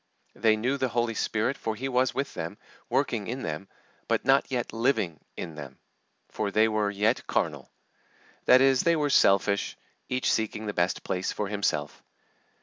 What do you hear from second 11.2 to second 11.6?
for